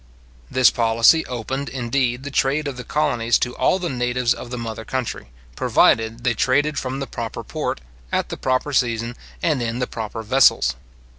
[0.49, 4.57] This policy opened, indeed, the trade of the colonies to all the natives of the
[4.57, 9.77] mother country, provided they traded from the proper port, at the proper season, and in
[9.77, 10.75] the proper vessels.